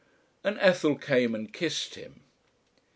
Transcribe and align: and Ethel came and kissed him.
and 0.43 0.57
Ethel 0.61 0.95
came 0.95 1.35
and 1.35 1.53
kissed 1.53 1.93
him. 1.93 2.21